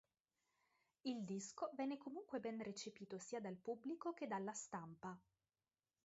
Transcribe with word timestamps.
Il 1.03 1.23
disco 1.25 1.69
venne 1.75 1.99
comunque 1.99 2.39
ben 2.39 2.59
recepito 2.63 3.19
sia 3.19 3.39
dal 3.39 3.53
pubblico 3.55 4.15
che 4.15 4.25
dalla 4.25 4.51
stampa. 4.51 5.15